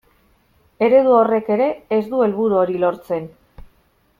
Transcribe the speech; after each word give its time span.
Eredu 0.85 1.13
horrek 1.17 1.51
ere 1.57 1.67
ez 1.99 2.01
du 2.15 2.25
helburu 2.29 2.59
hori 2.63 2.81
lortzen. 2.85 3.29